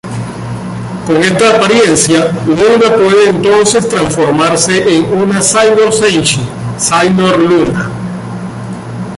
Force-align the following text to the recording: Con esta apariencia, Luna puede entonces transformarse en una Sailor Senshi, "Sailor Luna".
Con 1.05 1.17
esta 1.17 1.57
apariencia, 1.57 2.31
Luna 2.47 2.91
puede 2.95 3.29
entonces 3.29 3.87
transformarse 3.87 4.95
en 4.97 5.05
una 5.13 5.43
Sailor 5.43 5.93
Senshi, 5.93 6.41
"Sailor 6.75 7.37
Luna". 7.37 7.91